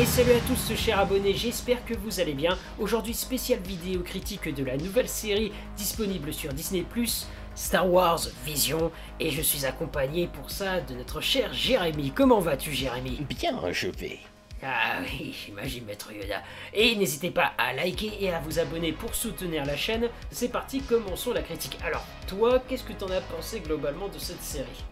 Et 0.00 0.06
salut 0.06 0.32
à 0.32 0.40
tous 0.48 0.74
chers 0.76 0.98
abonnés, 0.98 1.34
j'espère 1.34 1.84
que 1.84 1.92
vous 1.92 2.20
allez 2.20 2.32
bien. 2.32 2.56
Aujourd'hui 2.78 3.12
spéciale 3.12 3.60
vidéo 3.60 4.00
critique 4.00 4.48
de 4.48 4.64
la 4.64 4.78
nouvelle 4.78 5.10
série 5.10 5.52
disponible 5.76 6.32
sur 6.32 6.54
Disney+, 6.54 6.86
Star 7.54 7.86
Wars 7.86 8.20
Vision, 8.46 8.90
et 9.18 9.30
je 9.30 9.42
suis 9.42 9.66
accompagné 9.66 10.26
pour 10.26 10.50
ça 10.50 10.80
de 10.80 10.94
notre 10.94 11.20
cher 11.20 11.52
Jérémy. 11.52 12.12
Comment 12.12 12.40
vas-tu 12.40 12.72
Jérémy? 12.72 13.26
Bien, 13.28 13.60
je 13.72 13.88
vais. 13.88 14.20
Ah 14.62 15.00
oui, 15.02 15.36
j'imagine 15.44 15.84
Maître 15.84 16.10
Yoda. 16.10 16.40
Et 16.72 16.96
n'hésitez 16.96 17.30
pas 17.30 17.52
à 17.58 17.74
liker 17.74 18.24
et 18.24 18.32
à 18.32 18.40
vous 18.40 18.58
abonner 18.58 18.92
pour 18.92 19.14
soutenir 19.14 19.66
la 19.66 19.76
chaîne. 19.76 20.08
C'est 20.30 20.48
parti, 20.48 20.80
commençons 20.80 21.34
la 21.34 21.42
critique. 21.42 21.76
Alors, 21.84 22.06
toi, 22.26 22.62
qu'est-ce 22.66 22.84
que 22.84 22.94
t'en 22.94 23.10
as 23.10 23.20
pensé 23.20 23.60
globalement 23.60 24.08
de 24.08 24.18
cette 24.18 24.42
série? 24.42 24.82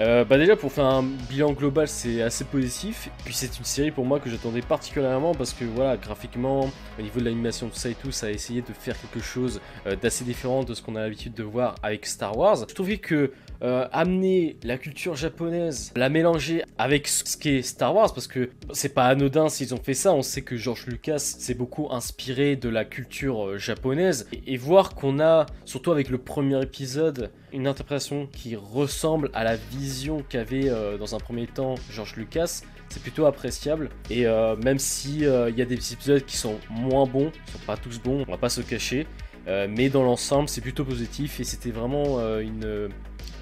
Euh, 0.00 0.24
bah 0.24 0.38
déjà 0.38 0.56
pour 0.56 0.72
faire 0.72 0.86
un 0.86 1.02
bilan 1.02 1.52
global 1.52 1.86
c'est 1.88 2.22
assez 2.22 2.44
positif, 2.44 3.10
puis 3.24 3.34
c'est 3.34 3.58
une 3.58 3.64
série 3.64 3.90
pour 3.90 4.04
moi 4.04 4.18
que 4.18 4.30
j'attendais 4.30 4.62
particulièrement 4.62 5.34
parce 5.34 5.52
que 5.52 5.64
voilà 5.64 5.96
graphiquement 5.96 6.70
au 6.98 7.02
niveau 7.02 7.20
de 7.20 7.24
l'animation 7.24 7.68
tout 7.68 7.76
ça 7.76 7.90
et 7.90 7.94
tout 7.94 8.10
ça 8.10 8.26
a 8.26 8.30
essayé 8.30 8.62
de 8.62 8.72
faire 8.72 8.96
quelque 9.00 9.24
chose 9.24 9.60
euh, 9.86 9.96
d'assez 9.96 10.24
différent 10.24 10.64
de 10.64 10.74
ce 10.74 10.82
qu'on 10.82 10.96
a 10.96 11.00
l'habitude 11.00 11.34
de 11.34 11.42
voir 11.42 11.74
avec 11.82 12.06
Star 12.06 12.36
Wars. 12.36 12.66
Je 12.68 12.74
trouvais 12.74 12.98
que 12.98 13.32
euh, 13.62 13.86
amener 13.92 14.56
la 14.62 14.78
culture 14.78 15.16
japonaise, 15.16 15.92
la 15.94 16.08
mélanger 16.08 16.62
avec 16.78 17.06
ce 17.06 17.36
qu'est 17.36 17.60
Star 17.60 17.94
Wars, 17.94 18.14
parce 18.14 18.26
que 18.26 18.48
c'est 18.72 18.94
pas 18.94 19.04
anodin 19.04 19.50
s'ils 19.50 19.74
ont 19.74 19.82
fait 19.82 19.92
ça, 19.92 20.14
on 20.14 20.22
sait 20.22 20.40
que 20.40 20.56
George 20.56 20.86
Lucas 20.86 21.18
s'est 21.18 21.52
beaucoup 21.52 21.88
inspiré 21.90 22.56
de 22.56 22.70
la 22.70 22.86
culture 22.86 23.58
japonaise, 23.58 24.26
et, 24.46 24.56
voir 24.56 24.94
qu'on 24.94 25.20
a, 25.20 25.44
surtout 25.66 25.92
avec 25.92 26.08
le 26.08 26.16
premier 26.16 26.62
épisode, 26.62 27.30
une 27.52 27.66
interprétation 27.66 28.26
qui 28.26 28.56
ressemble 28.56 29.30
à 29.34 29.44
la 29.44 29.56
vision 29.56 30.22
qu'avait 30.28 30.68
euh, 30.68 30.98
dans 30.98 31.14
un 31.14 31.18
premier 31.18 31.46
temps 31.46 31.74
George 31.90 32.16
Lucas, 32.16 32.62
c'est 32.88 33.02
plutôt 33.02 33.26
appréciable. 33.26 33.90
Et 34.10 34.24
même 34.64 34.80
s'il 34.80 35.22
il 35.22 35.56
y 35.56 35.62
a 35.62 35.64
des 35.64 35.92
épisodes 35.92 36.24
qui 36.24 36.36
sont 36.36 36.58
moins 36.68 37.06
bons, 37.06 37.30
ils 37.46 37.52
sont 37.52 37.64
pas 37.64 37.76
tous 37.76 38.00
bons, 38.00 38.24
on 38.26 38.30
va 38.30 38.36
pas 38.36 38.48
se 38.48 38.62
cacher. 38.62 39.06
mais 39.46 39.88
dans 39.90 40.02
l'ensemble, 40.02 40.48
c'est 40.48 40.60
plutôt 40.60 40.84
positif 40.84 41.38
et 41.38 41.44
c'était 41.44 41.70
vraiment 41.70 42.18
une, 42.40 42.90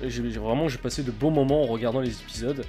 j'ai 0.02 0.22
vraiment 0.22 0.68
j'ai 0.68 0.76
passé 0.76 1.02
de 1.02 1.10
bons 1.10 1.30
moments 1.30 1.62
en 1.62 1.66
regardant 1.66 2.00
les 2.00 2.20
épisodes. 2.20 2.62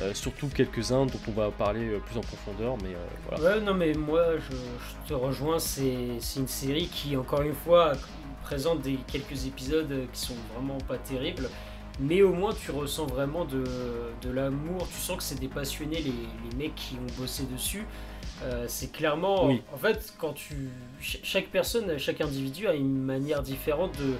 Euh, 0.00 0.14
surtout 0.14 0.48
quelques-uns 0.48 1.04
dont 1.04 1.20
on 1.28 1.32
va 1.32 1.50
parler 1.50 1.86
euh, 1.86 1.98
plus 1.98 2.16
en 2.16 2.22
profondeur, 2.22 2.76
mais 2.82 2.94
euh. 2.94 3.56
Ouais, 3.56 3.60
non, 3.60 3.74
mais 3.74 3.92
moi 3.92 4.22
je, 4.38 5.08
te 5.08 5.12
rejoins, 5.12 5.58
c'est 5.58 5.82
une 5.84 6.48
série 6.48 6.86
qui, 6.86 7.14
encore 7.14 7.42
une 7.42 7.54
fois, 7.54 7.92
présente 8.42 8.80
des, 8.82 8.98
quelques 9.06 9.46
épisodes 9.46 9.92
qui 10.12 10.20
sont 10.20 10.36
vraiment 10.54 10.78
pas 10.88 10.98
terribles, 10.98 11.48
mais 12.00 12.22
au 12.22 12.32
moins 12.32 12.52
tu 12.54 12.70
ressens 12.70 13.06
vraiment 13.06 13.44
de, 13.44 13.64
de 14.22 14.30
l'amour, 14.30 14.88
tu 14.88 14.98
sens 15.00 15.16
que 15.18 15.22
c'est 15.22 15.40
des 15.40 15.48
passionnés, 15.48 16.00
les, 16.00 16.12
les, 16.50 16.56
mecs 16.56 16.74
qui 16.74 16.94
ont 16.94 17.20
bossé 17.20 17.44
dessus. 17.44 17.86
c'est 18.66 18.92
clairement, 18.92 19.44
en 19.44 19.78
fait, 19.78 20.14
quand 20.18 20.32
tu. 20.32 20.68
Chaque 21.00 21.46
personne, 21.46 21.98
chaque 21.98 22.20
individu 22.20 22.66
a 22.66 22.74
une 22.74 23.02
manière 23.02 23.42
différente 23.42 23.96
de 23.98 24.14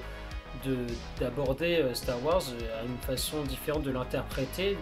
d'aborder 1.21 1.77
euh, 1.77 1.95
Star 1.95 2.23
Wars 2.25 2.43
euh, 2.51 2.81
à 2.81 2.85
une 2.85 2.99
façon 2.99 3.43
différente 3.43 3.83
de 3.83 3.91
l'interpréter, 3.91 4.77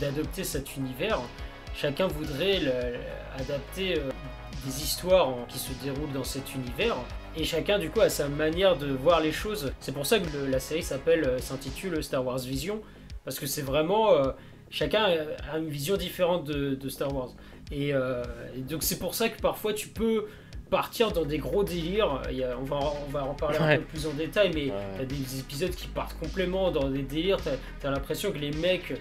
d'adopter 0.00 0.44
cet 0.44 0.76
univers. 0.76 1.20
Chacun 1.74 2.06
voudrait 2.06 2.60
adapter 3.38 3.98
euh, 3.98 4.10
des 4.64 4.82
histoires 4.82 5.34
qui 5.48 5.58
se 5.58 5.72
déroulent 5.82 6.12
dans 6.12 6.24
cet 6.24 6.54
univers 6.54 6.96
et 7.36 7.44
chacun 7.44 7.78
du 7.78 7.90
coup 7.90 8.00
a 8.00 8.08
sa 8.08 8.28
manière 8.28 8.76
de 8.76 8.88
voir 8.88 9.20
les 9.20 9.32
choses. 9.32 9.72
C'est 9.80 9.92
pour 9.92 10.06
ça 10.06 10.18
que 10.18 10.26
la 10.50 10.60
série 10.60 10.82
s'appelle 10.82 11.40
s'intitule 11.40 12.02
Star 12.02 12.24
Wars 12.24 12.38
Vision 12.38 12.80
parce 13.24 13.38
que 13.38 13.46
c'est 13.46 13.62
vraiment 13.62 14.10
chacun 14.70 15.06
a 15.50 15.58
une 15.58 15.68
vision 15.68 15.96
différente 15.96 16.44
de, 16.44 16.88
Star 16.88 17.14
Wars. 17.14 17.30
et 17.70 17.92
donc 18.68 18.82
c'est 18.82 18.98
pour 18.98 19.14
ça 19.14 19.28
que 19.28 19.40
parfois 19.40 19.72
tu 19.72 19.88
peux 19.88 20.26
partir 20.72 21.12
dans 21.12 21.26
des 21.26 21.38
gros 21.38 21.62
délires. 21.62 22.22
Il 22.32 22.44
on, 22.58 22.64
va, 22.64 22.78
on 23.06 23.10
va 23.10 23.24
en 23.24 23.34
parler 23.34 23.58
un 23.58 23.76
peu 23.76 23.84
plus 23.84 24.06
en 24.06 24.14
détail, 24.14 24.50
mais 24.54 24.62
il 24.62 24.68
y 24.98 25.02
a 25.02 25.04
des 25.04 25.38
épisodes 25.38 25.70
qui 25.70 25.86
partent 25.86 26.18
complètement 26.18 26.70
dans 26.70 26.88
des 26.88 27.02
délires. 27.02 27.36
T'as 27.44 27.88
as, 27.88 27.92
l'impression 27.92 28.32
que 28.32 28.38
les 28.38 28.52
mecs, 28.52 28.94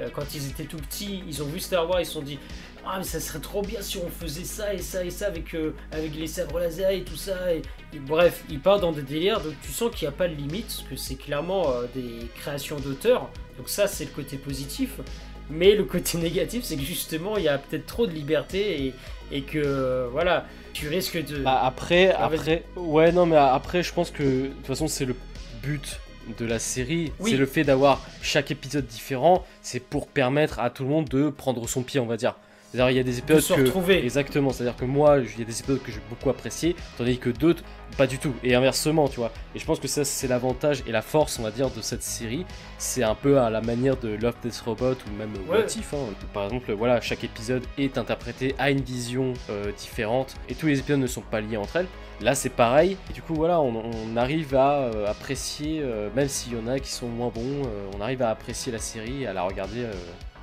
euh, 0.00 0.08
quand 0.12 0.34
ils 0.34 0.48
étaient 0.48 0.64
tout 0.64 0.76
petits, 0.76 1.22
ils 1.26 1.42
ont 1.42 1.46
vu 1.46 1.60
Star 1.60 1.88
Wars, 1.88 2.00
ils 2.00 2.06
se 2.06 2.12
sont 2.12 2.22
dit 2.22 2.38
Ah, 2.84 2.96
mais 2.98 3.04
ça 3.04 3.20
serait 3.20 3.40
trop 3.40 3.62
bien 3.62 3.80
si 3.80 3.98
on 3.98 4.08
faisait 4.08 4.44
ça 4.44 4.74
et 4.74 4.78
ça 4.78 5.04
et 5.04 5.10
ça 5.10 5.26
avec, 5.26 5.54
euh, 5.54 5.74
avec 5.92 6.14
les 6.14 6.26
sabres 6.26 6.58
laser 6.58 6.90
et 6.90 7.02
tout 7.02 7.16
ça. 7.16 7.52
Et, 7.54 7.62
bref, 8.00 8.44
ils 8.50 8.60
partent 8.60 8.82
dans 8.82 8.92
des 8.92 9.02
délires, 9.02 9.40
donc 9.40 9.54
tu 9.62 9.72
sens 9.72 9.90
qu'il 9.94 10.06
n'y 10.06 10.14
a 10.14 10.16
pas 10.16 10.28
de 10.28 10.34
limite, 10.34 10.66
parce 10.66 10.82
que 10.82 10.96
c'est 10.96 11.16
clairement 11.16 11.70
euh, 11.70 11.86
des 11.94 12.26
créations 12.36 12.78
d'auteurs. 12.78 13.30
Donc, 13.56 13.68
ça, 13.68 13.86
c'est 13.86 14.04
le 14.04 14.10
côté 14.10 14.36
positif. 14.36 15.00
Mais 15.48 15.74
le 15.74 15.84
côté 15.84 16.18
négatif, 16.18 16.64
c'est 16.64 16.76
que 16.76 16.82
justement, 16.82 17.36
il 17.36 17.44
y 17.44 17.48
a 17.48 17.58
peut-être 17.58 17.86
trop 17.86 18.06
de 18.06 18.12
liberté 18.12 18.86
et, 18.86 18.94
et 19.32 19.42
que 19.42 20.08
voilà, 20.12 20.46
tu 20.72 20.88
risques 20.88 21.24
de. 21.24 21.38
Bah 21.38 21.60
après, 21.64 22.10
ah, 22.10 22.26
après, 22.26 22.64
ouais, 22.76 23.12
non, 23.12 23.26
mais 23.26 23.36
après, 23.36 23.82
je 23.82 23.92
pense 23.92 24.10
que 24.10 24.22
de 24.22 24.48
toute 24.48 24.66
façon, 24.66 24.88
c'est 24.88 25.04
le 25.04 25.16
but 25.62 26.00
de 26.38 26.44
la 26.44 26.58
série, 26.58 27.12
c'est 27.24 27.36
le 27.36 27.46
fait 27.46 27.64
d'avoir 27.64 28.04
chaque 28.22 28.50
épisode 28.50 28.86
différent, 28.86 29.44
c'est 29.62 29.80
pour 29.80 30.08
permettre 30.08 30.58
à 30.58 30.70
tout 30.70 30.82
le 30.82 30.88
monde 30.88 31.08
de 31.08 31.30
prendre 31.30 31.68
son 31.68 31.82
pied, 31.82 32.00
on 32.00 32.06
va 32.06 32.16
dire. 32.16 32.36
C'est-à-dire, 32.70 32.90
il 32.90 32.96
y 32.96 33.00
a 33.00 33.02
des 33.02 33.18
épisodes 33.18 33.56
que. 33.56 33.62
Retrouver. 33.62 34.02
Exactement, 34.02 34.50
c'est-à-dire 34.50 34.76
que 34.76 34.84
moi, 34.84 35.18
il 35.18 35.38
y 35.38 35.42
a 35.42 35.44
des 35.44 35.60
épisodes 35.60 35.82
que 35.82 35.92
j'ai 35.92 36.00
beaucoup 36.10 36.30
appréciés, 36.30 36.76
tandis 36.98 37.18
que 37.18 37.30
d'autres, 37.30 37.62
pas 37.96 38.06
du 38.06 38.18
tout. 38.18 38.34
Et 38.42 38.54
inversement, 38.54 39.08
tu 39.08 39.20
vois. 39.20 39.32
Et 39.54 39.58
je 39.58 39.64
pense 39.64 39.78
que 39.78 39.88
ça, 39.88 40.04
c'est 40.04 40.28
l'avantage 40.28 40.82
et 40.86 40.92
la 40.92 41.02
force, 41.02 41.38
on 41.38 41.42
va 41.42 41.50
dire, 41.50 41.70
de 41.70 41.80
cette 41.80 42.02
série. 42.02 42.44
C'est 42.78 43.02
un 43.02 43.14
peu 43.14 43.38
à 43.38 43.50
la 43.50 43.60
manière 43.60 43.96
de 43.96 44.08
Love 44.08 44.34
Death 44.42 44.62
Robot 44.66 44.92
ou 44.92 45.16
même 45.16 45.32
ouais. 45.48 45.58
What 45.58 45.76
If, 45.76 45.94
hein. 45.94 45.98
Par 46.32 46.44
exemple, 46.44 46.72
voilà, 46.72 47.00
chaque 47.00 47.24
épisode 47.24 47.62
est 47.78 47.98
interprété 47.98 48.54
à 48.58 48.70
une 48.70 48.80
vision 48.80 49.32
euh, 49.50 49.72
différente 49.72 50.34
et 50.48 50.54
tous 50.54 50.66
les 50.66 50.78
épisodes 50.78 51.00
ne 51.00 51.06
sont 51.06 51.22
pas 51.22 51.40
liés 51.40 51.56
entre 51.56 51.76
elles. 51.76 51.88
Là, 52.20 52.34
c'est 52.34 52.50
pareil. 52.50 52.96
Et 53.10 53.12
du 53.12 53.22
coup, 53.22 53.34
voilà, 53.34 53.60
on, 53.60 54.16
arrive 54.16 54.54
à 54.54 54.80
euh, 54.80 55.06
apprécier, 55.06 55.80
euh, 55.82 56.08
même 56.14 56.28
s'il 56.28 56.54
y 56.54 56.56
en 56.56 56.66
a 56.66 56.78
qui 56.78 56.90
sont 56.90 57.08
moins 57.08 57.28
bons, 57.28 57.68
on 57.94 58.00
arrive 58.00 58.22
à 58.22 58.30
apprécier 58.30 58.72
la 58.72 58.78
série 58.78 59.22
et 59.22 59.26
à 59.26 59.32
la 59.32 59.42
regarder 59.42 59.86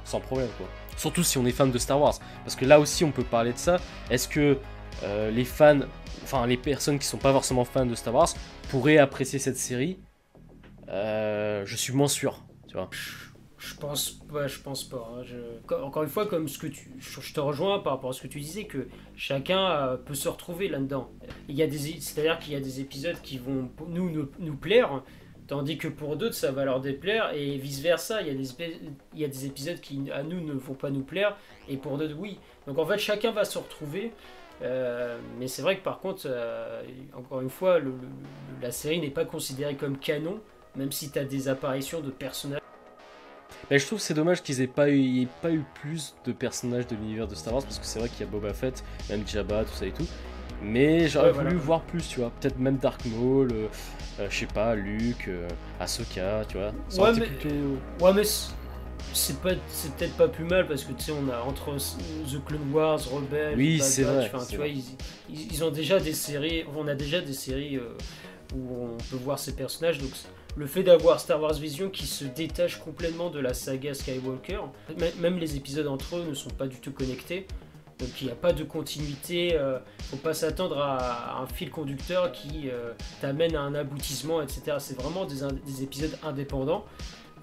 sans 0.06 0.20
problème, 0.20 0.50
quoi. 0.58 0.68
Surtout 0.98 1.24
si 1.24 1.38
on 1.38 1.46
est 1.46 1.52
fan 1.52 1.72
de 1.72 1.78
Star 1.78 2.00
Wars. 2.00 2.20
Parce 2.44 2.56
que 2.56 2.66
là 2.66 2.80
aussi, 2.80 3.04
on 3.04 3.12
peut 3.12 3.24
parler 3.24 3.54
de 3.54 3.58
ça. 3.58 3.80
Est-ce 4.10 4.28
que 4.28 4.58
euh, 5.04 5.32
les 5.32 5.46
fans, 5.46 5.80
enfin 6.24 6.46
les 6.48 6.58
personnes 6.58 7.00
qui 7.00 7.06
sont 7.06 7.18
pas 7.18 7.32
forcément 7.32 7.66
fans 7.66 7.86
de 7.86 7.96
Star 7.96 8.14
Wars, 8.14 8.30
pourraient 8.70 8.98
apprécier 8.98 9.40
cette 9.40 9.58
série? 9.58 10.00
Euh, 10.90 11.64
Je 11.66 11.76
suis 11.76 11.94
moins 11.94 12.08
sûr, 12.08 12.44
tu 12.68 12.76
vois. 12.76 12.90
Je 13.58 13.76
pense 13.76 14.10
pas, 14.12 14.48
je 14.48 14.60
pense 14.60 14.84
pas. 14.84 15.10
Hein. 15.18 15.24
Encore 15.84 16.04
une 16.04 16.10
fois, 16.10 16.26
comme 16.26 16.50
ce 16.50 16.58
que 16.58 16.68
tu, 16.68 16.92
je 17.00 17.34
te 17.34 17.40
rejoins 17.40 17.80
par 17.80 17.94
rapport 17.94 18.10
à 18.10 18.14
ce 18.14 18.22
que 18.22 18.28
tu 18.28 18.42
disais, 18.42 18.66
que 18.66 18.90
chacun 19.16 19.72
euh, 19.72 19.96
peut 19.96 20.16
se 20.16 20.28
retrouver 20.28 20.68
là-dedans. 20.68 21.10
Il 21.48 21.56
y 21.56 21.64
a 21.64 21.68
des, 21.68 21.78
c'est-à-dire 21.78 22.40
qu'il 22.40 22.52
y 22.52 22.58
a 22.58 22.60
des 22.60 22.82
épisodes 22.82 23.16
qui 23.24 23.38
vont 23.38 23.70
nous, 23.88 24.28
nous 24.40 24.56
plaire, 24.58 25.02
Tandis 25.48 25.78
que 25.78 25.88
pour 25.88 26.16
d'autres, 26.16 26.36
ça 26.36 26.52
va 26.52 26.64
leur 26.66 26.80
déplaire 26.80 27.34
et 27.34 27.58
vice-versa. 27.58 28.22
Il, 28.22 28.28
y 28.28 28.32
a 28.32 28.34
des 28.34 28.80
il 29.14 29.20
y 29.20 29.26
a 29.26 29.28
des 29.28 29.46
épisodes 29.46 29.80
qui, 29.80 30.10
à 30.12 30.24
nous, 30.24 30.42
ne 30.42 30.54
vont 30.54 30.74
pas 30.74 30.90
nous 30.90 31.04
plaire 31.04 31.36
et 31.68 31.78
pour 31.78 31.98
d'autres, 31.98 32.16
oui. 32.18 32.40
Donc 32.68 32.78
en 32.78 32.86
fait, 32.86 32.98
chacun 32.98 33.32
va 33.32 33.46
se 33.46 33.58
retrouver. 33.58 34.12
Euh, 34.62 35.18
mais 35.40 35.48
c'est 35.48 35.62
vrai 35.62 35.78
que 35.78 35.84
par 35.84 36.00
contre, 36.00 36.24
euh, 36.28 36.84
encore 37.14 37.42
une 37.42 37.50
fois, 37.50 37.80
la 38.62 38.72
série 38.72 39.00
n'est 39.00 39.10
pas 39.10 39.26
considérée 39.26 39.76
comme 39.76 39.98
canon, 39.98 40.40
même 40.76 40.92
si 40.92 41.12
tu 41.12 41.20
as 41.20 41.26
des 41.26 41.48
apparitions 41.48 42.00
de 42.00 42.12
personnages. 42.12 42.62
Mais 43.70 43.80
je 43.80 43.86
trouve 43.86 44.00
c'est 44.00 44.14
dommage 44.14 44.44
qu'ils 44.44 44.62
aient 44.62 44.68
pas 44.68 44.90
eu, 44.90 45.28
pas 45.42 45.52
eu 45.52 45.64
plus 45.82 46.16
de 46.26 46.32
personnages 46.32 46.88
de 46.88 46.96
l'univers 46.96 47.28
de 47.28 47.36
Star 47.36 47.54
Wars, 47.54 47.64
parce 47.64 47.80
que 47.80 47.86
c'est 47.86 48.00
vrai 48.00 48.10
qu'il 48.10 48.22
y 48.22 48.24
a 48.24 48.32
Boba 48.32 48.54
Fett, 48.54 48.84
même 49.10 49.28
Jabba, 49.28 49.64
tout 49.66 49.74
ça 49.74 49.86
et 49.86 49.92
tout. 49.92 50.08
Mais 50.64 51.08
j'aurais 51.08 51.32
voulu 51.32 51.56
voir 51.56 51.82
plus, 51.82 52.08
tu 52.08 52.20
vois. 52.20 52.32
Peut-être 52.40 52.58
même 52.60 52.78
Dark 52.78 53.04
Maul, 53.06 53.52
euh, 53.52 53.68
euh, 54.20 54.28
je 54.30 54.40
sais 54.40 54.46
pas, 54.46 54.76
Luke, 54.76 55.28
euh, 55.28 55.48
Ahsoka, 55.80 56.44
tu 56.48 56.58
vois. 56.58 56.72
ouais, 57.04 57.20
mais, 57.20 58.06
ouais, 58.06 58.14
mais 58.14 58.24
c'est 59.14 59.40
pas 59.42 59.50
c'est 59.68 59.94
peut-être 59.96 60.16
pas 60.16 60.28
plus 60.28 60.46
mal 60.46 60.66
parce 60.66 60.86
que 60.86 60.94
tu 60.94 61.04
sais 61.04 61.12
on 61.12 61.30
a 61.30 61.42
entre 61.42 61.76
The 61.76 62.44
Clone 62.46 62.72
Wars, 62.72 63.00
Rebels, 63.12 63.56
oui 63.58 63.80
c'est 63.80 64.04
vrai, 64.04 64.32
tu 64.50 64.56
vois 64.56 64.68
ils, 64.68 64.84
ils, 65.30 65.64
ont 65.64 65.70
déjà 65.70 66.00
des 66.00 66.14
séries, 66.14 66.64
on 66.76 66.88
a 66.88 66.96
déjà 66.96 67.20
des 67.20 67.34
séries 67.34 67.80
où 68.56 68.86
on 68.86 68.98
peut 68.98 69.22
voir 69.22 69.38
ces 69.38 69.56
personnages 69.56 70.00
donc 70.00 70.10
le 70.56 70.68
fait 70.68 70.84
d'avoir 70.84 71.20
Star 71.20 71.42
Wars 71.42 71.54
Vision 71.54 71.90
qui 71.90 72.06
se 72.06 72.26
détache 72.26 72.80
complètement 72.80 73.30
de 73.30 73.40
la 73.40 73.54
saga 73.54 73.94
Skywalker, 73.94 74.62
même 75.20 75.38
les 75.38 75.58
épisodes 75.58 75.88
entre 75.88 76.18
eux 76.18 76.26
ne 76.28 76.34
sont 76.34 76.52
pas 76.52 76.68
du 76.68 76.78
tout 76.78 76.92
connectés. 76.92 77.48
Donc 78.00 78.10
il 78.22 78.26
n'y 78.26 78.32
a 78.32 78.36
pas 78.36 78.54
de 78.54 78.64
continuité, 78.64 79.50
il 79.50 79.56
euh, 79.56 79.78
ne 79.78 80.04
faut 80.04 80.18
pas 80.18 80.34
s'attendre 80.34 80.80
à, 80.80 81.42
un 81.42 81.48
fil 81.48 81.70
conducteur 81.70 82.32
qui 82.32 82.70
euh, 82.70 82.94
t'amène 83.22 83.56
à 83.56 83.62
un 83.62 83.76
aboutissement, 83.76 84.42
etc. 84.42 84.78
C'est 84.80 85.00
vraiment 85.00 85.26
des, 85.26 85.84
épisodes 85.84 86.18
indépendants. 86.24 86.86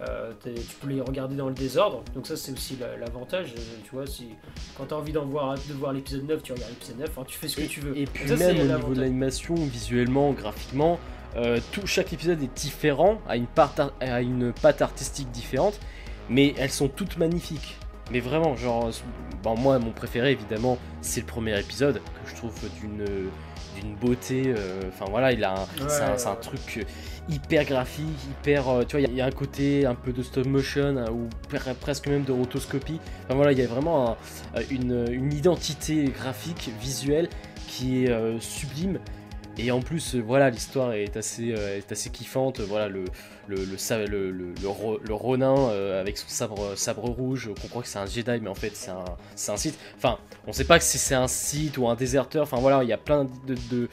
Euh, 0.00 0.32
tu 0.44 0.76
peux 0.81 0.88
les 0.88 1.00
regarder 1.02 1.37
dans 1.37 1.49
le 1.49 1.55
désordre, 1.55 2.02
donc 2.14 2.26
ça 2.26 2.35
c'est 2.35 2.52
aussi 2.52 2.79
l'avantage, 2.99 3.52
tu 3.85 3.91
vois, 3.93 4.06
si, 4.06 4.29
quand 4.75 4.87
tu 4.87 4.94
as 4.94 4.97
envie 4.97 5.12
d'en 5.12 5.26
voir, 5.26 5.56
de 5.56 5.75
voir 5.75 5.93
l'épisode 5.93 6.26
9, 6.26 6.43
tu 6.43 6.52
regardes 6.52 6.70
l'épisode 6.70 7.00
9, 7.00 7.11
tu 7.26 7.37
fais 7.37 7.49
ce 7.49 7.56
que 7.56 7.67
tu 7.67 7.81
veux. 7.81 7.99
Et 7.99 8.06
puis 8.06 8.25
même 8.32 8.61
au 8.61 8.76
niveau 8.76 8.94
de 8.94 9.00
l'animation, 9.02 9.55
visuellement, 9.55 10.32
graphiquement, 10.32 10.99
tout, 11.73 11.87
chaque 11.87 12.14
épisode 12.14 12.43
est 12.43 12.56
différent, 12.56 13.20
a 13.29 13.37
une, 13.37 13.47
part, 13.47 13.75
a 14.00 14.23
une 14.23 14.55
patte 14.55 14.81
artistique 14.81 15.31
différente, 15.32 15.79
mais 16.31 16.55
elles 16.56 16.70
sont 16.70 16.88
toutes 16.88 17.19
magnifiques. 17.19 17.76
Mais 18.11 18.21
vraiment, 18.21 18.57
genre, 18.57 18.91
bon, 19.43 19.57
moi, 19.57 19.79
mon 19.79 19.93
préféré, 19.93 20.33
évidemment, 20.33 20.79
c'est 21.01 21.21
le 21.21 21.27
premier 21.27 21.59
épisode, 21.59 22.01
que 22.25 22.31
je 22.31 22.35
trouve 22.37 22.55
d'une 22.81 23.05
d'une 23.77 23.95
beauté. 23.95 24.53
Enfin 24.89 25.05
voilà, 25.09 25.33
il 25.33 25.45
a 25.45 25.55
c'est 25.89 26.27
un, 26.27 26.35
truc 26.35 26.85
hyper 27.29 27.65
graphique, 27.65 28.05
hyper. 28.29 28.65
tu 28.89 28.99
vois, 28.99 29.09
il 29.09 29.15
y, 29.15 29.21
a 29.21 29.27
un 29.27 29.31
côté 29.31 29.87
un 29.87 29.95
peu 29.95 30.12
de 30.12 30.25
stop 30.25 30.45
motion 30.45 30.97
hein, 30.97 31.05
ou 31.12 31.29
presque 31.81 32.09
même 32.09 32.25
de 32.25 32.33
rotoscopie. 32.33 32.99
Enfin 33.25 33.37
voilà, 33.37 33.53
il 33.53 33.59
y 33.59 33.62
a 33.62 33.69
vraiment 33.69 34.17
une, 34.71 35.07
une, 35.12 35.33
identité 35.33 36.07
graphique, 36.07 36.71
visuelle 36.81 37.29
qui 37.69 38.07
est 38.07 38.41
sublime 38.41 38.99
et 39.62 39.71
en 39.71 39.81
plus, 39.81 40.15
euh, 40.15 40.21
voilà, 40.21 40.49
l'histoire 40.51 40.93
est 40.95 41.17
assez, 41.17 41.53
euh, 41.53 41.79
est 41.79 42.12
kiffante. 42.12 42.61
Voilà, 42.61 42.89
le, 42.89 43.05
le, 43.47 43.65
le, 43.65 44.31
le, 44.31 45.15
Ronin 45.15 45.55
euh, 45.57 46.01
avec 46.01 46.17
son 46.17 46.29
sabre, 46.29 46.77
sabre 46.77 47.09
rouge, 47.11 47.51
qu'on 47.61 47.69
croit 47.69 47.83
que 47.83 47.89
c'est 47.89 47.99
un 47.99 48.07
Jedi, 48.07 48.39
mais 48.41 48.49
en 48.49 48.55
fait, 48.55 48.75
c'est 48.75 48.91
un, 48.91 49.05
un 49.49 49.57
site. 49.57 49.79
Enfin, 49.97 50.19
on 50.47 50.53
sait 50.53 50.65
pas 50.65 50.81
si 50.81 50.99
c'est 50.99 51.15
un 51.15 51.29
site 51.29 51.77
ou 51.79 51.89
un 51.89 51.95
déserteur. 51.95 52.45
Enfin, 52.45 52.59
voilà, 52.59 52.83
il 52.83 52.89
y 52.89 52.93
a 52.93 52.99
plein 52.99 53.27
de, 53.47 53.89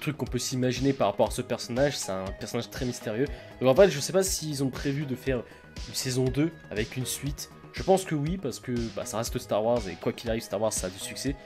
trucs 0.00 0.16
qu'on 0.16 0.26
peut 0.26 0.38
s'imaginer 0.38 0.92
par 0.92 1.08
rapport 1.08 1.28
à 1.28 1.30
ce 1.30 1.42
personnage. 1.42 1.96
C'est 1.96 2.12
un 2.12 2.26
personnage 2.38 2.68
très 2.70 2.84
mystérieux. 2.84 3.26
Donc, 3.60 3.70
en 3.70 3.74
fait, 3.74 3.90
je 3.90 3.98
sais 4.00 4.12
pas 4.12 4.22
s'ils 4.22 4.62
ont 4.62 4.70
prévu 4.70 5.06
de 5.06 5.14
faire 5.14 5.42
une 5.88 5.94
saison 5.94 6.24
2 6.24 6.50
avec 6.70 6.96
une 6.96 7.06
suite. 7.06 7.50
Je 7.72 7.82
pense 7.82 8.04
que 8.04 8.14
oui, 8.14 8.36
parce 8.36 8.60
que 8.60 8.72
bah, 8.94 9.04
ça 9.04 9.18
reste 9.18 9.38
Star 9.38 9.64
Wars 9.64 9.80
et 9.88 9.94
quoi 9.94 10.12
qu'il 10.12 10.28
arrive, 10.28 10.42
Star 10.42 10.60
Wars 10.60 10.72
ça 10.72 10.88
a 10.88 10.90
du 10.90 10.98
succès. 10.98 11.36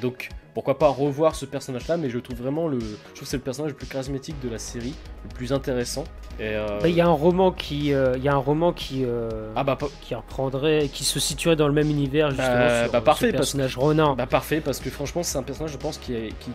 Donc 0.00 0.28
pourquoi 0.54 0.78
pas 0.78 0.88
revoir 0.88 1.34
ce 1.34 1.46
personnage-là, 1.46 1.96
mais 1.96 2.08
je 2.08 2.18
trouve 2.18 2.38
vraiment 2.38 2.68
le, 2.68 2.78
je 2.78 3.14
trouve 3.14 3.26
c'est 3.26 3.36
le 3.36 3.42
personnage 3.42 3.72
le 3.72 3.76
plus 3.76 3.88
charismatique 3.88 4.36
de 4.40 4.48
la 4.48 4.58
série, 4.58 4.94
le 5.28 5.34
plus 5.34 5.52
intéressant. 5.52 6.04
Euh, 6.40 6.80
bah, 6.80 6.88
il 6.88 6.94
y 6.94 7.00
a 7.00 7.06
un 7.06 7.12
roman 7.12 7.50
qui, 7.50 7.92
euh, 7.92 8.14
il 8.16 8.22
y 8.22 8.28
a 8.28 8.34
un 8.34 8.38
roman 8.38 8.72
qui, 8.72 9.04
euh, 9.04 9.52
ah 9.56 9.64
bah, 9.64 9.76
qui 10.00 10.14
reprendrait, 10.14 10.88
qui 10.92 11.04
se 11.04 11.18
situerait 11.18 11.56
dans 11.56 11.66
le 11.66 11.74
même 11.74 11.90
univers 11.90 12.28
bah, 12.28 12.34
justement 12.34 12.82
sur 12.84 12.92
bah, 12.92 13.00
parfait, 13.00 13.26
ce 13.32 13.36
personnage 13.36 13.76
Ronin. 13.76 14.14
Bah 14.14 14.26
parfait, 14.26 14.60
parce 14.60 14.78
que 14.78 14.90
franchement 14.90 15.24
c'est 15.24 15.38
un 15.38 15.42
personnage, 15.42 15.72
je 15.72 15.78
pense, 15.78 15.98
qui, 15.98 16.14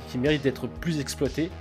qui 0.10 0.18
mérite 0.18 0.42
d'être 0.44 0.68
plus 0.68 1.02
exploité. 1.02 1.52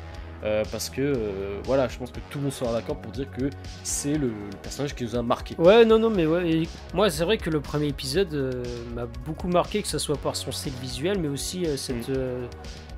Euh, 0.44 0.62
parce 0.70 0.88
que 0.88 1.02
euh, 1.02 1.60
voilà, 1.64 1.88
je 1.88 1.98
pense 1.98 2.12
que 2.12 2.20
tout 2.30 2.38
le 2.38 2.44
monde 2.44 2.52
sera 2.52 2.72
d'accord 2.72 2.96
pour 2.96 3.10
dire 3.10 3.28
que 3.30 3.50
c'est 3.82 4.16
le, 4.16 4.32
personnage 4.62 4.94
qui 4.94 5.04
nous 5.04 5.16
a 5.16 5.22
marqué. 5.22 5.56
Ouais, 5.58 5.84
non, 5.84 5.98
non, 5.98 6.10
mais 6.10 6.26
ouais, 6.26 6.62
moi 6.94 7.10
c'est 7.10 7.24
vrai 7.24 7.38
que 7.38 7.50
le 7.50 7.60
premier 7.60 7.88
épisode 7.88 8.32
euh, 8.34 8.62
m'a 8.94 9.06
beaucoup 9.26 9.48
marqué, 9.48 9.82
que 9.82 9.88
ce 9.88 9.98
soit 9.98 10.16
par 10.16 10.36
son 10.36 10.52
style 10.52 10.74
visuel, 10.80 11.18
mais 11.18 11.28
aussi 11.28 11.66
cette, 11.76 12.08
mm. 12.08 12.48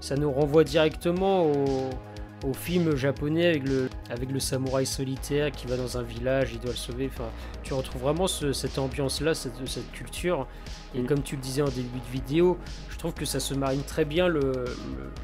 ça 0.01 0.17
nous 0.17 0.31
renvoie 0.31 0.65
directement 0.65 1.45
au, 1.45 1.89
au, 2.45 2.53
film 2.53 2.97
japonais 2.97 3.47
avec 3.47 3.69
le, 3.69 3.89
avec 4.11 4.31
le 4.31 4.41
samouraï 4.41 4.87
solitaire 4.87 5.51
qui 5.51 5.67
va 5.67 5.77
dans 5.77 5.99
un 5.99 6.03
village, 6.03 6.51
il 6.53 6.61
doit 6.61 6.73
le 6.73 6.77
sauver. 6.77 7.11
Enfin, 7.13 7.29
tu 7.63 7.75
retrouves 7.75 8.03
vraiment 8.03 8.27
cette 8.27 8.79
ambiance-là, 8.79 9.35
cette, 9.35 9.67
cette 9.67 9.91
culture. 9.93 10.47
Et 10.95 11.03
mm. 11.03 11.07
comme 11.07 11.23
tu 11.23 11.37
le 11.37 11.43
disais 11.43 11.63
en 11.63 11.69
début 11.69 12.01
de 12.01 12.13
vidéo, 12.13 12.59
je 12.91 12.99
trouve 12.99 13.15
que 13.15 13.25
ça 13.25 13.41
se 13.41 13.55
marine 13.55 13.83
très 13.83 14.05
bien 14.05 14.29
le, 14.29 14.65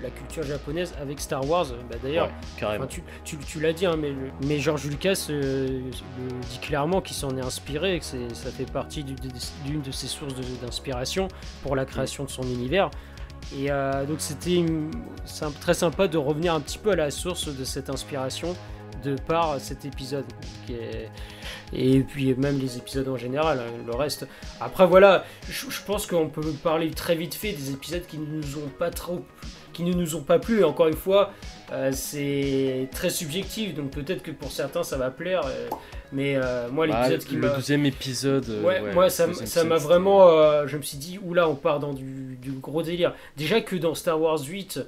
la 0.03 0.11
culture 0.11 0.43
japonaise 0.43 0.95
avec 1.01 1.21
Star 1.21 1.49
Wars. 1.49 1.67
Bah, 1.91 1.97
D'ailleurs, 2.03 2.31
tu, 2.89 3.03
tu, 3.25 3.37
tu 3.39 3.61
l'as 3.61 3.73
dit, 3.73 3.87
hein, 3.87 3.97
mais, 3.99 4.13
mais 4.47 4.59
George 4.59 4.87
Lucas 4.87 5.27
euh, 5.31 5.81
dit 6.51 6.59
clairement 6.59 7.01
qu'il 7.01 7.17
s'en 7.17 7.37
est 7.37 7.45
inspiré, 7.45 7.99
que 7.99 8.05
ça 8.05 8.51
fait 8.51 8.71
partie 8.71 9.05
d'une 9.05 9.83
de 9.83 9.91
ses 9.91 10.07
sources 10.07 10.35
d'inspiration 10.61 11.29
pour 11.63 11.77
la 11.77 11.85
création 11.85 12.25
de 12.25 12.31
son 12.31 12.43
univers. 12.43 12.91
Et 13.55 13.71
euh, 13.71 14.05
donc 14.05 14.21
c'était 14.21 14.65
très 15.61 15.75
sympa 15.75 16.09
de 16.09 16.19
revenir 16.19 16.55
un 16.55 16.61
petit 16.61 16.79
peu 16.79 16.91
à 16.91 16.97
la 16.97 17.11
source 17.11 17.55
de 17.55 17.65
cette 17.65 17.91
inspiration 17.91 18.57
de 19.05 19.17
par 19.27 19.61
cet 19.61 19.85
épisode. 19.85 20.25
Et 21.73 22.01
puis 22.01 22.35
même 22.35 22.59
les 22.59 22.77
épisodes 22.77 23.09
en 23.09 23.17
général, 23.17 23.61
hein, 23.61 23.73
le 23.87 23.95
reste. 23.95 24.27
Après 24.61 24.87
voilà, 24.87 25.25
je, 25.49 25.67
pense 25.85 26.07
qu'on 26.07 26.29
peut 26.29 26.43
parler 26.63 26.91
très 26.91 27.15
vite 27.15 27.35
fait 27.35 27.53
des 27.53 27.71
épisodes 27.71 28.07
qui 28.07 28.19
ne 28.19 28.27
nous 28.27 28.57
ont 28.59 28.69
pas 28.79 28.91
trop, 28.91 29.25
qui 29.73 29.83
ne 29.83 29.93
nous 29.93 30.17
ont 30.17 30.23
pas 30.23 30.39
plu. 30.39 30.61
Et 30.61 30.65
encore 30.65 30.89
une 30.89 30.97
fois, 30.97 31.33
euh, 31.73 31.91
c'est 31.93 32.89
très 32.93 33.11
subjectif, 33.11 33.75
donc 33.75 33.91
peut-être 33.91 34.23
que 34.23 34.31
pour 34.31 34.51
certains 34.51 34.83
ça 34.83 34.97
va 34.97 35.11
plaire. 35.11 35.43
Euh, 35.47 35.69
mais 36.13 36.37
euh, 36.37 36.69
moi 36.71 36.87
bah, 36.87 37.09
l'épisode 37.09 37.29
qui 37.29 37.35
le 37.37 37.51
deuxième 37.51 37.85
épisode. 37.85 38.49
Ouais, 38.65 38.93
moi 38.93 39.11
ça 39.11 39.27
m'a 39.65 39.77
vraiment, 39.77 40.67
je 40.67 40.77
me 40.77 40.83
suis 40.83 40.99
dit 40.99 41.19
oula 41.23 41.49
on 41.49 41.57
part 41.57 41.81
dans 41.81 41.93
du, 41.93 42.26
du, 42.51 42.59
gros 42.59 42.83
délire. 42.83 43.15
Déjà 43.37 43.61
que 43.61 43.77
dans 43.77 43.95
Star 43.95 44.21
Wars 44.21 44.41
8 44.43 44.81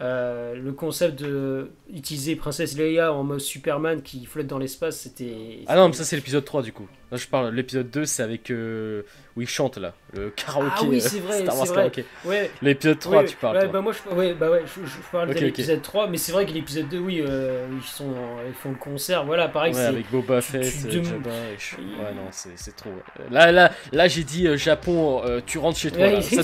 euh, 0.00 0.54
le 0.56 0.72
concept 0.72 1.20
de 1.20 1.70
utiliser 1.92 2.34
Princesse 2.34 2.76
Leia 2.76 3.12
en 3.12 3.22
mode 3.22 3.40
Superman 3.40 4.02
qui 4.02 4.26
flotte 4.26 4.48
dans 4.48 4.58
l'espace, 4.58 4.98
c'était. 4.98 5.60
Ah 5.68 5.76
non, 5.76 5.88
mais 5.88 5.94
ça 5.94 6.04
c'est 6.04 6.16
l'épisode 6.16 6.44
3 6.44 6.62
du 6.62 6.72
coup. 6.72 6.88
Là 7.10 7.18
je 7.18 7.26
parle, 7.26 7.54
l'épisode 7.54 7.90
2 7.90 8.04
c'est 8.04 8.22
avec. 8.22 8.50
Euh, 8.50 9.02
où 9.36 9.42
il 9.42 9.48
chante 9.48 9.78
là, 9.78 9.94
le 10.12 10.30
karaoké. 10.30 10.70
Ah 10.76 10.82
oui, 10.84 11.00
c'est 11.00 11.18
vrai, 11.18 11.40
Star 11.40 11.58
Wars 11.58 11.66
karaoké. 11.66 12.04
Ouais. 12.24 12.50
L'épisode 12.62 12.98
3, 13.00 13.24
tu 13.24 13.36
parles. 13.36 13.56
Ouais, 13.56 13.68
bah 13.68 13.80
moi 13.80 13.92
je, 13.92 14.14
ouais, 14.14 14.32
bah 14.32 14.48
ouais, 14.48 14.62
je, 14.64 14.86
je 14.86 14.96
parle 15.10 15.34
de 15.34 15.40
l'épisode 15.40 15.82
3, 15.82 16.06
mais 16.06 16.18
c'est 16.18 16.30
vrai 16.30 16.46
que 16.46 16.52
l'épisode 16.52 16.88
2, 16.88 16.98
oui, 16.98 17.20
euh, 17.20 17.66
ils, 17.76 17.82
sont, 17.82 18.14
ils 18.46 18.54
font 18.54 18.70
le 18.70 18.76
concert, 18.76 19.24
voilà, 19.24 19.48
pareil. 19.48 19.74
Ouais, 19.74 19.80
avec 19.80 20.08
Boba 20.10 20.40
Fett, 20.40 20.62
Jabba 20.88 21.30
et 21.30 21.76
Ouais, 21.76 22.12
non, 22.14 22.28
c'est 22.30 22.76
trop. 22.76 22.90
Là, 23.30 23.50
là, 23.50 23.72
là 23.92 24.06
j'ai 24.06 24.22
dit 24.22 24.56
Japon, 24.56 25.22
tu 25.46 25.58
rentres 25.58 25.78
chez 25.78 25.90
toi. 25.90 26.06
Là, 26.06 26.22
ça 26.22 26.42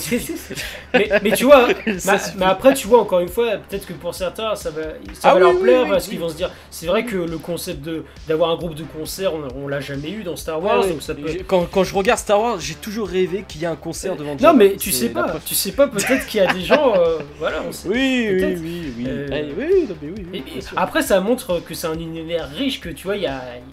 mais, 0.92 1.08
mais, 1.22 1.32
tu 1.32 1.44
vois, 1.44 1.68
mais 1.86 2.44
après, 2.44 2.74
tu 2.74 2.88
vois, 2.88 3.00
encore 3.00 3.20
une 3.20 3.28
fois, 3.28 3.56
peut-être 3.56 3.86
que 3.86 3.92
pour 3.92 4.14
certains, 4.14 4.56
ça 4.56 4.70
va, 4.70 4.82
ça 5.12 5.30
ah 5.30 5.34
va 5.34 5.40
leur 5.40 5.60
plaire 5.60 5.86
parce 5.88 6.08
qu'ils 6.08 6.18
vont 6.18 6.28
se 6.28 6.36
dire, 6.36 6.50
c'est 6.70 6.86
vrai 6.86 7.04
que 7.04 7.16
le 7.16 7.38
concept 7.38 7.88
d'avoir 8.26 8.50
un 8.50 8.56
groupe 8.56 8.74
de 8.74 8.84
concert, 8.84 9.32
on, 9.34 9.46
on 9.54 9.68
l'a 9.68 9.80
jamais 9.80 10.10
eu 10.10 10.24
dans 10.24 10.34
Star 10.34 10.50
Wars. 10.58 10.87
donc 10.87 11.02
ça 11.02 11.14
peut... 11.14 11.23
quand, 11.47 11.67
quand 11.70 11.85
je 11.85 11.94
regarde 11.94 12.19
Star 12.19 12.41
Wars, 12.41 12.58
j'ai 12.58 12.75
toujours 12.75 13.08
rêvé 13.08 13.44
qu'il 13.47 13.61
y 13.61 13.64
ait 13.64 13.69
un 13.69 13.76
concert 13.76 14.17
devant 14.17 14.37
Non, 14.41 14.55
mais 14.55 14.76
tu 14.76 14.91
sais 14.91 15.11
pas, 15.11 15.37
tu 15.44 15.55
sais 15.55 15.73
pas, 15.73 15.87
peut-être 15.87 16.26
qu'il 16.26 16.43
y 16.43 16.47
a 16.47 16.52
des 16.52 16.62
gens. 16.62 16.94
Euh, 16.97 17.19
voilà, 17.38 17.62
on 17.67 17.73
sait. 17.73 17.88
Oui, 17.88 18.29
oui, 18.31 18.56
oui, 18.61 18.94
oui. 18.99 19.05
Euh, 19.06 19.52
oui, 19.56 19.87
oui, 20.02 20.26
oui, 20.32 20.44
après, 20.76 21.02
ça 21.02 21.20
montre 21.20 21.61
que 21.61 21.75
c'est 21.75 21.87
un 21.87 21.99
univers 21.99 22.49
riche, 22.49 22.81
que 22.81 22.88
tu 22.88 23.05
vois, 23.05 23.17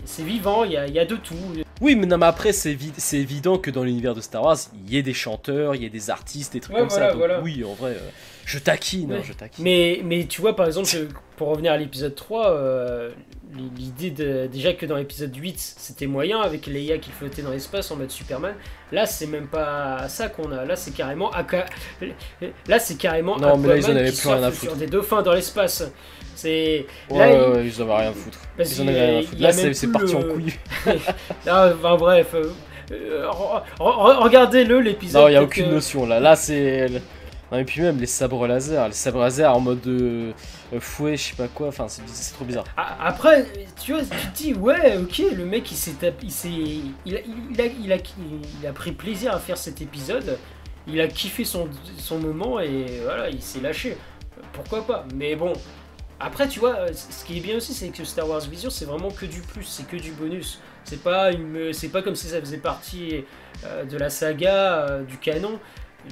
c'est 0.06 0.24
vivant, 0.24 0.63
il 0.63 0.74
y 0.74 0.77
a, 0.77 0.88
y 0.88 1.00
a 1.00 1.06
de 1.06 1.15
tout. 1.15 1.35
Oui, 1.81 1.95
mais 1.95 2.06
non, 2.06 2.18
mais 2.18 2.25
après, 2.25 2.53
c'est 2.53 2.77
évident 3.13 3.57
que 3.57 3.71
dans 3.71 3.83
l'univers 3.83 4.15
de 4.15 4.21
Star 4.21 4.44
Wars, 4.44 4.57
il 4.85 4.94
y 4.94 4.97
ait 4.97 5.03
des 5.03 5.13
chanteurs, 5.13 5.75
il 5.75 5.83
y 5.83 5.85
ait 5.85 5.89
des 5.89 6.09
artistes, 6.09 6.53
des 6.53 6.59
trucs 6.59 6.75
comme 6.75 6.89
ça. 6.89 7.13
Donc, 7.13 7.23
oui, 7.44 7.63
en 7.63 7.73
vrai. 7.73 7.91
Euh, 7.91 8.09
je 8.45 8.59
taquine, 8.59 9.12
hein, 9.12 9.21
je 9.23 9.33
taquine. 9.33 9.63
Mais, 9.63 10.00
mais 10.03 10.25
tu 10.25 10.39
vois, 10.39 10.56
par 10.56 10.68
exemple, 10.68 10.88
pour 11.37 11.49
revenir 11.49 11.71
à 11.71 11.77
l'épisode 11.77 12.15
3, 12.15 12.51
euh, 12.51 13.11
l'idée 13.77 14.09
de, 14.09 14.47
déjà 14.47 14.73
que 14.73 14.85
dans 14.87 14.97
l'épisode 14.97 15.33
8, 15.35 15.75
c'était 15.77 16.07
moyen 16.07 16.41
avec 16.41 16.65
Leia 16.65 16.97
qui 16.97 17.11
flottait 17.11 17.43
dans 17.43 17.51
l'espace 17.51 17.91
en 17.91 17.95
mode 17.95 18.09
Superman. 18.09 18.56
Là, 18.91 19.06
c'est 19.06 19.27
même 19.27 19.47
pas 19.47 20.09
ça 20.09 20.29
qu'on 20.29 20.51
a. 20.51 20.65
Là, 20.65 20.75
c'est 20.75 20.94
carrément 20.94 21.31
Là, 22.67 22.79
c'est 22.79 22.97
carrément 22.97 23.37
non, 23.37 23.56
mais 23.57 23.67
là, 23.67 23.77
ils 23.77 23.85
en 23.85 23.95
avaient 23.95 24.11
plus 24.11 24.27
rien 24.27 24.44
à 24.44 24.51
foutre. 24.51 24.71
sur 24.71 24.75
des 24.75 24.87
dauphins 24.87 25.21
dans 25.21 25.33
l'espace. 25.33 25.83
C'est 26.33 26.85
ouais, 27.09 27.17
là, 27.17 27.49
ouais, 27.49 27.67
ils... 27.67 27.81
en 27.81 27.85
avaient 27.85 28.01
rien 28.01 28.09
à 28.09 28.13
foutre. 28.13 28.39
ils 28.59 28.81
en 28.81 28.87
avaient 28.87 29.06
rien 29.06 29.19
à 29.19 29.23
foutre. 29.23 29.41
Là, 29.41 29.51
c'est 29.51 29.91
parti 29.91 30.15
en 30.15 30.23
couille. 30.23 30.53
ah, 31.47 31.71
enfin, 31.73 31.95
bref. 31.97 32.35
Euh, 32.91 33.27
regardez-le 33.79 34.79
l'épisode. 34.79 35.21
Non, 35.21 35.27
il 35.27 35.31
n'y 35.31 35.37
a 35.37 35.44
aucune 35.44 35.69
notion 35.69 36.07
là. 36.07 36.19
Là, 36.19 36.35
c'est 36.35 36.87
et 37.54 37.63
puis 37.63 37.81
même 37.81 37.97
les 37.97 38.06
sabres 38.06 38.45
laser, 38.47 38.87
les 38.87 38.94
sabres 38.94 39.21
laser 39.21 39.56
en 39.56 39.59
mode 39.59 39.85
euh, 39.87 40.33
fouet, 40.80 41.16
je 41.16 41.23
sais 41.23 41.35
pas 41.35 41.47
quoi, 41.47 41.68
enfin 41.68 41.87
c'est 41.87 42.33
trop 42.33 42.45
bizarre. 42.45 42.66
Après, 42.75 43.45
tu 43.81 43.94
vois, 43.94 44.01
tu 44.04 44.09
te 44.09 44.35
dis, 44.35 44.54
ouais, 44.54 44.97
ok, 44.97 45.21
le 45.35 45.45
mec 45.45 45.71
il 45.71 45.75
s'est 45.75 45.94
il, 46.45 46.94
il, 47.06 47.16
a, 47.16 47.19
il, 47.21 47.61
a, 47.61 47.66
il, 47.66 47.94
a, 47.94 47.97
il 48.61 48.68
a 48.68 48.73
pris 48.73 48.92
plaisir 48.92 49.33
à 49.33 49.39
faire 49.39 49.57
cet 49.57 49.81
épisode, 49.81 50.37
il 50.87 50.99
a 51.01 51.07
kiffé 51.07 51.44
son, 51.44 51.69
son 51.97 52.19
moment 52.19 52.59
et 52.59 52.85
voilà, 53.04 53.30
il 53.30 53.42
s'est 53.42 53.61
lâché. 53.61 53.97
Pourquoi 54.54 54.85
pas 54.85 55.06
Mais 55.16 55.35
bon, 55.35 55.54
après, 56.19 56.47
tu 56.47 56.59
vois, 56.59 56.92
ce 56.94 57.23
qui 57.25 57.37
est 57.37 57.42
bien 57.42 57.57
aussi, 57.57 57.73
c'est 57.73 57.89
que 57.89 58.04
Star 58.04 58.27
Wars 58.27 58.42
Vision, 58.42 58.69
c'est 58.69 58.85
vraiment 58.85 59.11
que 59.11 59.25
du 59.25 59.42
plus, 59.42 59.63
c'est 59.63 59.87
que 59.87 59.97
du 59.97 60.11
bonus. 60.11 60.59
C'est 60.83 61.04
pas, 61.04 61.31
pas 61.92 62.01
comme 62.01 62.16
si 62.16 62.27
ça 62.27 62.39
faisait 62.39 62.57
partie 62.57 63.23
euh, 63.66 63.83
de 63.83 63.97
la 63.97 64.09
saga, 64.09 64.87
euh, 64.87 65.04
du 65.04 65.18
canon. 65.18 65.59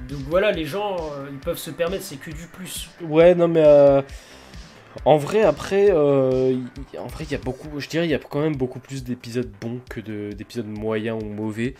Donc 0.07 0.19
voilà, 0.29 0.51
les 0.51 0.65
gens, 0.65 0.97
euh, 0.97 1.27
ils 1.31 1.39
peuvent 1.39 1.57
se 1.57 1.71
permettre, 1.71 2.03
c'est 2.03 2.17
que 2.17 2.31
du 2.31 2.47
plus. 2.47 2.89
Ouais, 3.01 3.35
non 3.35 3.47
mais 3.47 3.63
euh, 3.65 4.01
en 5.03 5.17
vrai, 5.17 5.43
après, 5.43 5.87
euh, 5.89 6.55
en 6.97 7.07
vrai, 7.07 7.25
il 7.25 7.31
y 7.31 7.35
a 7.35 7.39
beaucoup, 7.39 7.79
je 7.79 7.89
dirais, 7.89 8.05
il 8.05 8.11
y 8.11 8.15
a 8.15 8.19
quand 8.19 8.41
même 8.41 8.55
beaucoup 8.55 8.79
plus 8.79 9.03
d'épisodes 9.03 9.51
bons 9.59 9.81
que 9.89 9.99
d'épisodes 10.31 10.67
moyens 10.67 11.21
ou 11.21 11.27
mauvais. 11.27 11.75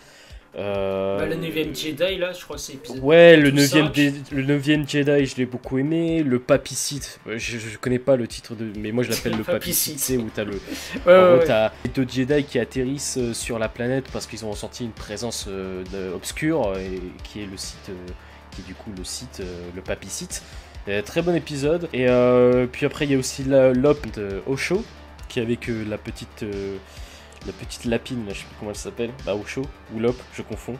Euh... 0.58 1.18
Bah, 1.18 1.26
le 1.26 1.36
9ème 1.36 1.78
Jedi, 1.78 2.16
là, 2.16 2.32
je 2.32 2.42
crois 2.42 2.56
que 2.56 2.62
c'est 2.62 2.74
épisode 2.74 3.00
Ouais, 3.02 3.36
le 3.36 3.50
9ème, 3.50 3.90
le 4.32 4.42
9 4.42 4.88
Jedi, 4.88 5.26
je 5.26 5.36
l'ai 5.36 5.44
beaucoup 5.44 5.76
aimé. 5.78 6.22
Le 6.22 6.38
Papicite, 6.38 7.20
je, 7.26 7.58
je, 7.58 7.76
connais 7.78 7.98
pas 7.98 8.16
le 8.16 8.26
titre 8.26 8.54
de. 8.54 8.72
Mais 8.78 8.90
moi, 8.90 9.04
je 9.04 9.10
l'appelle 9.10 9.36
le 9.36 9.44
Papicite. 9.44 9.98
C'est 9.98 10.16
où 10.16 10.30
t'as 10.34 10.44
le. 10.44 10.52
ouais, 10.52 11.44
t'as 11.44 11.72
les 11.84 11.90
deux 11.90 12.06
Jedi 12.08 12.44
qui 12.44 12.58
atterrissent 12.58 13.18
euh, 13.18 13.34
sur 13.34 13.58
la 13.58 13.68
planète 13.68 14.06
parce 14.12 14.26
qu'ils 14.26 14.44
ont 14.46 14.50
ressenti 14.50 14.84
une 14.84 14.92
présence 14.92 15.46
euh, 15.48 16.14
obscure, 16.14 16.72
et, 16.78 17.00
qui 17.22 17.42
est 17.42 17.46
le 17.46 17.56
site. 17.56 17.90
Euh, 17.90 18.12
qui 18.52 18.62
est 18.62 18.64
du 18.64 18.74
coup 18.74 18.90
le 18.96 19.04
site, 19.04 19.42
le 19.74 19.82
Papicite. 19.82 20.42
très 21.04 21.20
bon 21.20 21.34
épisode. 21.34 21.90
Et 21.92 22.06
puis 22.72 22.86
après, 22.86 23.04
il 23.04 23.12
y 23.12 23.14
a 23.14 23.18
aussi 23.18 23.44
l'op 23.44 23.98
de 24.14 24.40
Osho, 24.46 24.82
qui 25.28 25.40
est 25.40 25.42
avec 25.42 25.68
la 25.68 25.98
petite 25.98 26.42
la 27.46 27.52
petite 27.52 27.84
lapine, 27.84 28.26
là, 28.26 28.32
je 28.32 28.40
sais 28.40 28.44
plus 28.46 28.56
comment 28.58 28.70
elle 28.72 28.76
s'appelle, 28.76 29.10
bah 29.24 29.34
Osho, 29.34 29.62
ou 29.94 29.98
Lop, 30.00 30.16
je 30.34 30.42
confonds. 30.42 30.76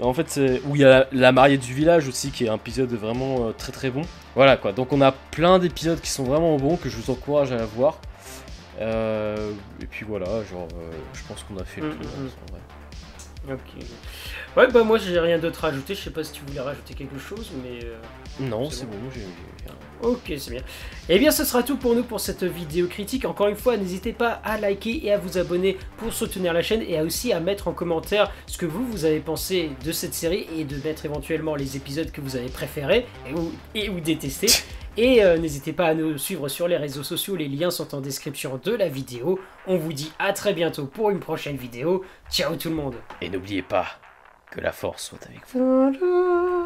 En 0.00 0.14
fait, 0.14 0.28
c'est 0.30 0.62
où 0.66 0.76
il 0.76 0.82
y 0.82 0.84
a 0.84 1.08
la, 1.12 1.32
mariée 1.32 1.58
du 1.58 1.74
village 1.74 2.06
aussi, 2.08 2.30
qui 2.30 2.44
est 2.44 2.48
un 2.48 2.54
épisode 2.56 2.92
vraiment 2.92 3.48
euh, 3.48 3.52
très 3.52 3.72
très 3.72 3.90
bon. 3.90 4.02
Voilà 4.34 4.56
quoi, 4.56 4.72
donc 4.72 4.92
on 4.92 5.00
a 5.00 5.12
plein 5.12 5.58
d'épisodes 5.58 6.00
qui 6.00 6.10
sont 6.10 6.24
vraiment 6.24 6.56
bons, 6.56 6.76
que 6.76 6.88
je 6.88 6.96
vous 6.96 7.10
encourage 7.10 7.52
à 7.52 7.64
voir. 7.64 7.98
Euh, 8.80 9.50
et 9.82 9.86
puis 9.86 10.04
voilà, 10.08 10.26
genre, 10.44 10.68
euh, 10.80 10.90
je 11.14 11.20
pense 11.26 11.42
qu'on 11.42 11.56
a 11.58 11.64
fait 11.64 11.80
le 11.80 11.88
Mm, 11.88 11.96
tour. 11.96 12.10
mm, 12.20 12.24
mm. 12.24 12.30
Ok. 13.50 13.84
Ouais, 14.56 14.66
bah 14.70 14.82
moi 14.82 14.98
j'ai 14.98 15.18
rien 15.18 15.38
d'autre 15.38 15.64
à 15.64 15.68
ajouter. 15.68 15.94
Je 15.94 16.00
sais 16.02 16.10
pas 16.10 16.22
si 16.24 16.32
tu 16.32 16.42
voulais 16.46 16.60
rajouter 16.60 16.94
quelque 16.94 17.18
chose, 17.18 17.50
mais. 17.62 17.84
euh, 17.84 17.96
Non, 18.40 18.70
C'est 18.70 18.84
bon. 18.86 18.92
bon, 18.96 19.10
j'ai. 19.14 19.20
j'ai- 19.20 19.26
Ok, 20.00 20.32
c'est 20.38 20.52
bien. 20.52 20.60
Eh 21.08 21.18
bien, 21.18 21.32
ce 21.32 21.44
sera 21.44 21.64
tout 21.64 21.76
pour 21.76 21.94
nous 21.96 22.04
pour 22.04 22.20
cette 22.20 22.44
vidéo 22.44 22.86
critique. 22.86 23.24
Encore 23.24 23.48
une 23.48 23.56
fois, 23.56 23.76
n'hésitez 23.76 24.12
pas 24.12 24.40
à 24.44 24.56
liker 24.56 25.04
et 25.04 25.12
à 25.12 25.18
vous 25.18 25.38
abonner 25.38 25.76
pour 25.96 26.12
soutenir 26.12 26.52
la 26.52 26.62
chaîne 26.62 26.82
et 26.82 26.96
à 26.98 27.02
aussi 27.02 27.32
à 27.32 27.40
mettre 27.40 27.66
en 27.66 27.72
commentaire 27.72 28.30
ce 28.46 28.58
que 28.58 28.66
vous, 28.66 28.86
vous 28.86 29.04
avez 29.04 29.18
pensé 29.18 29.70
de 29.84 29.90
cette 29.90 30.14
série 30.14 30.46
et 30.56 30.62
de 30.64 30.76
mettre 30.84 31.04
éventuellement 31.04 31.56
les 31.56 31.76
épisodes 31.76 32.12
que 32.12 32.20
vous 32.20 32.36
avez 32.36 32.48
préférés 32.48 33.06
et 33.28 33.34
ou, 33.34 33.52
et 33.74 33.88
ou 33.90 33.98
détestés. 33.98 34.46
Et 35.00 35.22
euh, 35.22 35.38
n'hésitez 35.38 35.72
pas 35.72 35.86
à 35.86 35.94
nous 35.94 36.18
suivre 36.18 36.48
sur 36.48 36.66
les 36.66 36.76
réseaux 36.76 37.04
sociaux, 37.04 37.36
les 37.36 37.46
liens 37.46 37.70
sont 37.70 37.94
en 37.94 38.00
description 38.00 38.60
de 38.60 38.72
la 38.72 38.88
vidéo. 38.88 39.38
On 39.68 39.76
vous 39.76 39.92
dit 39.92 40.10
à 40.18 40.32
très 40.32 40.52
bientôt 40.52 40.86
pour 40.86 41.10
une 41.10 41.20
prochaine 41.20 41.56
vidéo. 41.56 42.04
Ciao 42.32 42.56
tout 42.56 42.68
le 42.68 42.74
monde 42.74 42.96
Et 43.20 43.28
n'oubliez 43.28 43.62
pas 43.62 43.86
que 44.50 44.60
la 44.60 44.72
force 44.72 45.04
soit 45.04 45.24
avec 45.24 45.42
vous. 45.52 46.57